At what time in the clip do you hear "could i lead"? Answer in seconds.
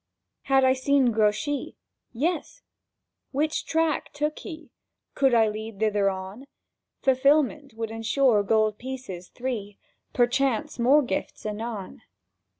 5.13-5.79